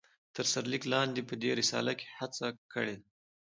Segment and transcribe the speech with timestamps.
[0.35, 3.05] تر سر ليک لاندي په دي رساله کې هڅه کړي ده